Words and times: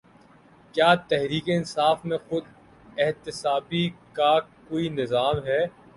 کیا 0.75 0.93
تحریک 1.09 1.43
انصاف 1.47 2.05
میں 2.05 2.17
خود 2.29 2.43
احتسابی 2.97 3.85
کا 4.13 4.33
کوئی 4.67 4.89
نظام 4.91 5.35
ہے؟ 5.45 5.61